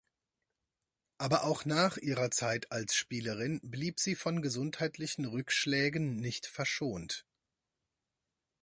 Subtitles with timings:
[1.19, 7.23] Aber auch nach ihrer Zeit als Spielerin blieb sie von gesundheitlichen Rückschlägen nicht verschont.